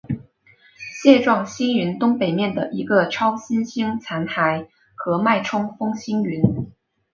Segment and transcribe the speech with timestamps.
[1.03, 6.71] 蟹状星云东北面的一个超新星残骸和脉冲风星云。